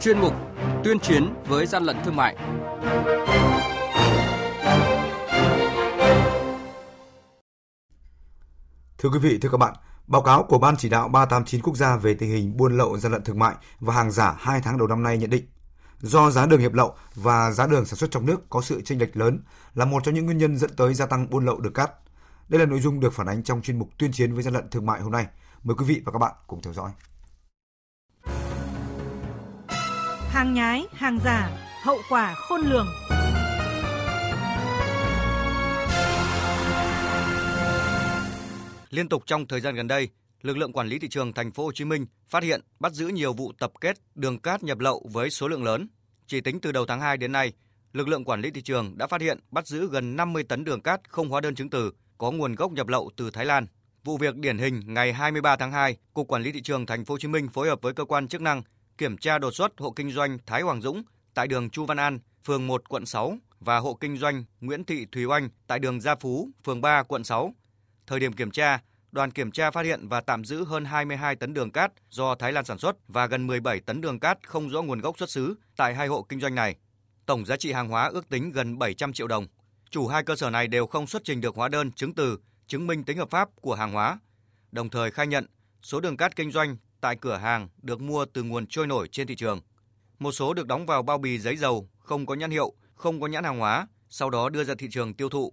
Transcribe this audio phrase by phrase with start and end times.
[0.00, 0.34] chuyên mục
[0.84, 2.36] Tuyên chiến với gian lận thương mại.
[8.98, 9.74] Thưa quý vị, thưa các bạn,
[10.06, 13.12] báo cáo của Ban chỉ đạo 389 quốc gia về tình hình buôn lậu gian
[13.12, 15.46] lận thương mại và hàng giả 2 tháng đầu năm nay nhận định
[16.00, 18.98] do giá đường nhập lậu và giá đường sản xuất trong nước có sự chênh
[18.98, 19.40] lệch lớn
[19.74, 21.90] là một trong những nguyên nhân dẫn tới gia tăng buôn lậu đường cát.
[22.48, 24.70] Đây là nội dung được phản ánh trong chuyên mục tuyên chiến với gian lận
[24.70, 25.26] thương mại hôm nay.
[25.62, 26.90] Mời quý vị và các bạn cùng theo dõi.
[30.28, 31.50] Hàng nhái, hàng giả,
[31.82, 32.86] hậu quả khôn lường.
[38.90, 40.08] Liên tục trong thời gian gần đây,
[40.42, 43.08] lực lượng quản lý thị trường thành phố Hồ Chí Minh phát hiện bắt giữ
[43.08, 45.88] nhiều vụ tập kết đường cát nhập lậu với số lượng lớn.
[46.26, 47.52] Chỉ tính từ đầu tháng 2 đến nay,
[47.92, 50.80] lực lượng quản lý thị trường đã phát hiện bắt giữ gần 50 tấn đường
[50.80, 53.66] cát không hóa đơn chứng từ có nguồn gốc nhập lậu từ Thái Lan.
[54.04, 57.14] Vụ việc điển hình ngày 23 tháng 2, Cục Quản lý thị trường thành phố
[57.14, 58.62] Hồ Chí Minh phối hợp với cơ quan chức năng
[58.98, 61.02] kiểm tra đột xuất hộ kinh doanh Thái Hoàng Dũng
[61.34, 65.06] tại đường Chu Văn An, phường 1, quận 6 và hộ kinh doanh Nguyễn Thị
[65.12, 67.54] Thùy Oanh tại đường Gia Phú, phường 3, quận 6.
[68.06, 68.80] Thời điểm kiểm tra,
[69.12, 72.52] đoàn kiểm tra phát hiện và tạm giữ hơn 22 tấn đường cát do Thái
[72.52, 75.54] Lan sản xuất và gần 17 tấn đường cát không rõ nguồn gốc xuất xứ
[75.76, 76.76] tại hai hộ kinh doanh này.
[77.26, 79.46] Tổng giá trị hàng hóa ước tính gần 700 triệu đồng.
[79.90, 82.86] Chủ hai cơ sở này đều không xuất trình được hóa đơn chứng từ chứng
[82.86, 84.18] minh tính hợp pháp của hàng hóa.
[84.72, 85.46] Đồng thời khai nhận
[85.82, 89.26] số đường cát kinh doanh tại cửa hàng được mua từ nguồn trôi nổi trên
[89.26, 89.60] thị trường.
[90.18, 93.26] Một số được đóng vào bao bì giấy dầu, không có nhãn hiệu, không có
[93.26, 95.52] nhãn hàng hóa, sau đó đưa ra thị trường tiêu thụ.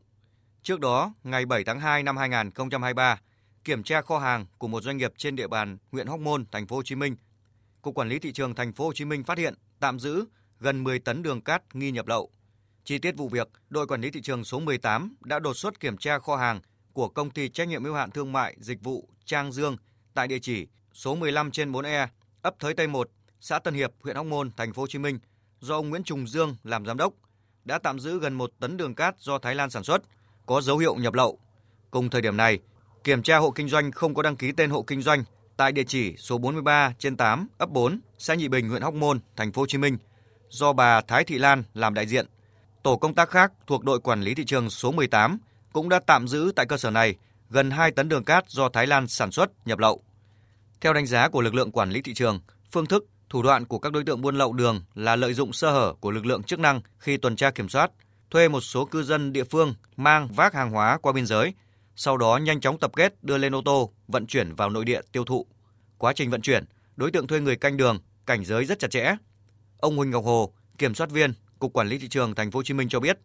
[0.63, 3.21] Trước đó, ngày 7 tháng 2 năm 2023,
[3.63, 6.67] kiểm tra kho hàng của một doanh nghiệp trên địa bàn huyện Hóc Môn, thành
[6.67, 7.15] phố Hồ Chí Minh,
[7.81, 10.25] Cục Quản lý thị trường thành phố Hồ Chí Minh phát hiện tạm giữ
[10.59, 12.31] gần 10 tấn đường cát nghi nhập lậu.
[12.83, 15.97] Chi tiết vụ việc, đội quản lý thị trường số 18 đã đột xuất kiểm
[15.97, 16.61] tra kho hàng
[16.93, 19.77] của công ty trách nhiệm hữu hạn thương mại dịch vụ Trang Dương
[20.13, 22.07] tại địa chỉ số 15 trên 4E,
[22.41, 25.19] ấp Thới Tây 1, xã Tân Hiệp, huyện Hóc Môn, thành phố Hồ Chí Minh
[25.59, 27.13] do ông Nguyễn Trùng Dương làm giám đốc
[27.65, 30.01] đã tạm giữ gần 1 tấn đường cát do Thái Lan sản xuất,
[30.45, 31.39] có dấu hiệu nhập lậu.
[31.91, 32.59] Cùng thời điểm này,
[33.03, 35.23] kiểm tra hộ kinh doanh không có đăng ký tên hộ kinh doanh
[35.57, 39.19] tại địa chỉ số 43 trên 8, ấp 4, xã Nhị Bình, huyện Hóc Môn,
[39.35, 39.97] thành phố Hồ Chí Minh
[40.49, 42.25] do bà Thái Thị Lan làm đại diện.
[42.83, 45.37] Tổ công tác khác thuộc đội quản lý thị trường số 18
[45.73, 47.15] cũng đã tạm giữ tại cơ sở này
[47.49, 50.01] gần 2 tấn đường cát do Thái Lan sản xuất nhập lậu.
[50.81, 52.39] Theo đánh giá của lực lượng quản lý thị trường,
[52.71, 55.71] phương thức, thủ đoạn của các đối tượng buôn lậu đường là lợi dụng sơ
[55.71, 57.91] hở của lực lượng chức năng khi tuần tra kiểm soát,
[58.29, 61.53] thuê một số cư dân địa phương mang vác hàng hóa qua biên giới,
[61.95, 65.01] sau đó nhanh chóng tập kết đưa lên ô tô, vận chuyển vào nội địa
[65.11, 65.45] tiêu thụ.
[65.97, 66.65] Quá trình vận chuyển,
[66.95, 69.15] đối tượng thuê người canh đường, cảnh giới rất chặt chẽ.
[69.77, 72.63] Ông Huỳnh Ngọc Hồ, kiểm soát viên Cục Quản lý thị trường Thành phố Hồ
[72.63, 73.19] Chí Minh cho biết,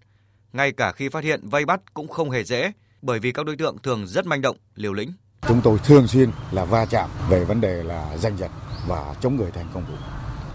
[0.52, 2.72] ngay cả khi phát hiện vây bắt cũng không hề dễ,
[3.02, 5.12] bởi vì các đối tượng thường rất manh động, liều lĩnh.
[5.48, 8.50] Chúng tôi thường xuyên là va chạm về vấn đề là giành giật
[8.86, 9.96] và chống người thành công vụ.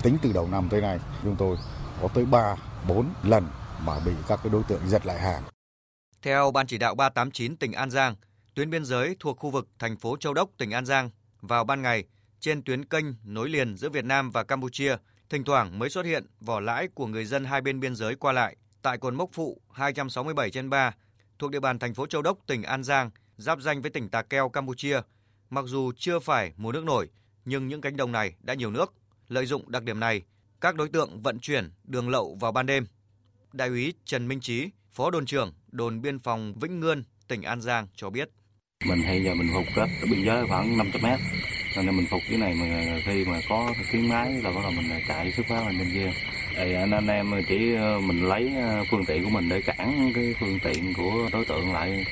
[0.04, 1.58] Tính từ đầu năm tới nay, chúng tôi
[2.02, 2.56] có tới 3,
[2.88, 3.48] 4 lần
[3.82, 5.44] mà bị các cái đối tượng giật lại hàng.
[6.22, 8.16] Theo Ban chỉ đạo 389 tỉnh An Giang,
[8.56, 11.10] tuyến biên giới thuộc khu vực thành phố Châu Đốc, tỉnh An Giang
[11.42, 12.04] vào ban ngày
[12.40, 14.96] trên tuyến kênh nối liền giữa Việt Nam và Campuchia,
[15.30, 18.32] thỉnh thoảng mới xuất hiện vỏ lãi của người dân hai bên biên giới qua
[18.32, 20.92] lại tại cột mốc phụ 267 trên 3
[21.40, 24.22] thuộc địa bàn thành phố Châu Đốc, tỉnh An Giang, giáp danh với tỉnh Tà
[24.22, 25.02] Keo, Campuchia.
[25.50, 27.10] Mặc dù chưa phải mùa nước nổi,
[27.46, 28.94] nhưng những cánh đồng này đã nhiều nước.
[29.28, 30.22] Lợi dụng đặc điểm này,
[30.62, 32.86] các đối tượng vận chuyển đường lậu vào ban đêm.
[33.54, 37.62] Đại úy Trần Minh Trí, Phó đồn trưởng đồn biên phòng Vĩnh Ngươn, tỉnh An
[37.62, 38.30] Giang cho biết.
[38.86, 41.20] Mình hay giờ mình phục cách ở biên giới khoảng 500 mét,
[41.76, 45.02] nên mình phục cái này mà khi mà có tiếng máy là bắt đầu mình
[45.08, 46.12] chạy xuất phát lên bên kia
[46.58, 50.12] thì anh, anh em chỉ ờ, mình lấy ờ, phương tiện của mình để cản
[50.16, 52.06] cái phương tiện của đối tượng lại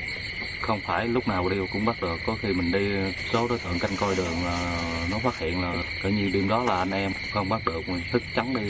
[0.66, 2.16] không phải lúc nào đi cũng bắt được.
[2.26, 4.80] Có khi mình đi số đối tượng canh coi đường là
[5.10, 8.02] nó phát hiện là coi như đêm đó là anh em không bắt được mình
[8.12, 8.68] thức trắng đi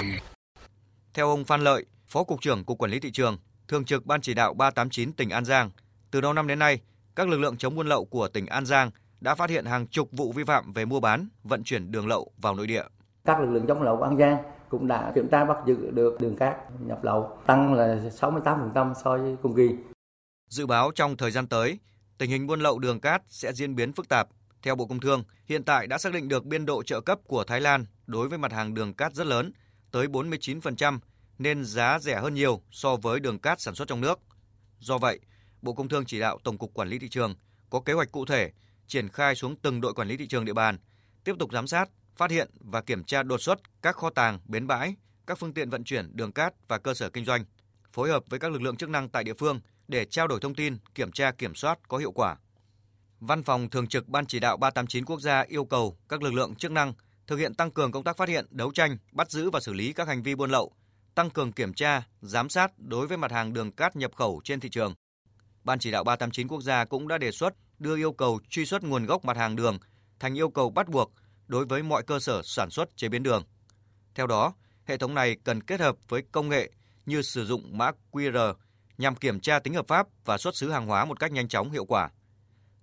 [1.15, 3.39] theo ông Phan Lợi phó cục trưởng cục quản lý thị trường
[3.69, 5.71] thường trực ban chỉ đạo 389 tỉnh An Giang
[6.11, 6.81] từ đầu năm đến nay
[7.17, 8.91] các lực lượng chống buôn lậu của tỉnh An Giang
[9.21, 12.31] đã phát hiện hàng chục vụ vi phạm về mua bán vận chuyển đường lậu
[12.43, 12.83] vào nội địa.
[13.25, 14.37] Các lực lượng chống lậu của An Giang
[14.69, 19.17] cũng đã kiểm tra bắt giữ được đường cát nhập lậu tăng là 68% so
[19.17, 19.94] với cùng kỳ.
[20.49, 21.79] Dự báo trong thời gian tới,
[22.19, 24.29] tình hình buôn lậu đường cát sẽ diễn biến phức tạp.
[24.63, 27.45] Theo Bộ Công Thương, hiện tại đã xác định được biên độ trợ cấp của
[27.45, 29.53] Thái Lan đối với mặt hàng đường cát rất lớn,
[29.91, 30.99] tới 49%,
[31.39, 34.21] nên giá rẻ hơn nhiều so với đường cát sản xuất trong nước.
[34.79, 35.21] Do vậy,
[35.63, 37.35] Bộ Công Thương chỉ đạo Tổng cục Quản lý thị trường
[37.71, 38.51] có kế hoạch cụ thể
[38.87, 40.79] triển khai xuống từng đội quản lý thị trường địa bàn,
[41.25, 44.67] tiếp tục giám sát, phát hiện và kiểm tra đột xuất các kho tàng, bến
[44.67, 44.95] bãi,
[45.27, 47.45] các phương tiện vận chuyển đường cát và cơ sở kinh doanh,
[47.93, 50.55] phối hợp với các lực lượng chức năng tại địa phương để trao đổi thông
[50.55, 52.37] tin, kiểm tra kiểm soát có hiệu quả.
[53.21, 56.55] Văn phòng Thường trực Ban chỉ đạo 389 quốc gia yêu cầu các lực lượng
[56.55, 56.93] chức năng
[57.27, 59.93] thực hiện tăng cường công tác phát hiện, đấu tranh, bắt giữ và xử lý
[59.93, 60.73] các hành vi buôn lậu,
[61.15, 64.61] tăng cường kiểm tra, giám sát đối với mặt hàng đường cát nhập khẩu trên
[64.61, 64.95] thị trường.
[65.65, 68.83] Ban chỉ đạo 389 quốc gia cũng đã đề xuất đưa yêu cầu truy xuất
[68.83, 69.79] nguồn gốc mặt hàng đường
[70.21, 71.13] thành yêu cầu bắt buộc
[71.47, 73.45] đối với mọi cơ sở sản xuất chế biến đường.
[74.15, 74.55] Theo đó,
[74.85, 76.71] hệ thống này cần kết hợp với công nghệ
[77.07, 78.55] như sử dụng mã QR
[78.99, 81.71] nhằm kiểm tra tính hợp pháp và xuất xứ hàng hóa một cách nhanh chóng
[81.71, 82.11] hiệu quả.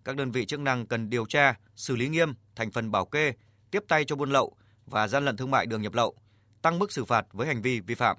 [0.03, 3.33] Các đơn vị chức năng cần điều tra, xử lý nghiêm thành phần bảo kê,
[3.71, 4.55] tiếp tay cho buôn lậu
[4.85, 6.15] và gian lận thương mại đường nhập lậu,
[6.61, 8.17] tăng mức xử phạt với hành vi vi phạm.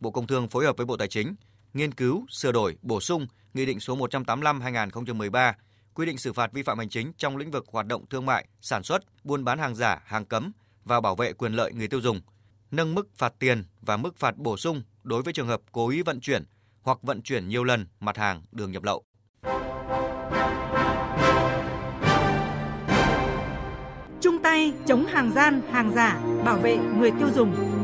[0.00, 1.34] Bộ Công Thương phối hợp với Bộ Tài chính
[1.74, 3.26] nghiên cứu, sửa đổi, bổ sung
[3.56, 5.52] Nghị định số 185/2013
[5.94, 8.46] quy định xử phạt vi phạm hành chính trong lĩnh vực hoạt động thương mại,
[8.60, 10.52] sản xuất, buôn bán hàng giả, hàng cấm
[10.84, 12.20] và bảo vệ quyền lợi người tiêu dùng,
[12.70, 16.02] nâng mức phạt tiền và mức phạt bổ sung đối với trường hợp cố ý
[16.02, 16.44] vận chuyển
[16.86, 19.04] hoặc vận chuyển nhiều lần mặt hàng đường nhập lậu.
[24.20, 27.75] Chung tay chống hàng gian, hàng giả, bảo vệ người tiêu dùng.